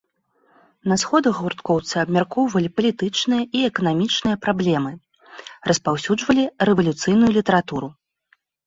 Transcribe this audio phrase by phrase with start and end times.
[0.93, 4.91] На сходах гурткоўцы абмяркоўвалі палітычныя і эканамічныя праблемы,
[5.73, 6.43] распаўсюджвалі
[6.73, 7.87] рэвалюцыйную літаратуру.